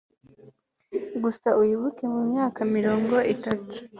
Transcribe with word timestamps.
gusa 1.23 1.47
wibuke 1.59 2.03
mumyaka 2.13 2.59
mirongo 2.75 3.15
itatu 3.33 3.75